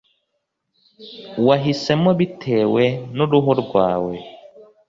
[1.47, 2.83] wahisemo bitewe
[3.15, 4.15] n'uruhu rwawe,